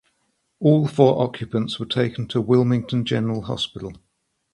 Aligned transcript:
All 0.59 0.87
four 0.87 1.21
occupants 1.23 1.79
were 1.79 1.85
taken 1.85 2.27
to 2.29 2.41
Wilmington 2.41 3.05
General 3.05 3.43
Hospital. 3.43 3.93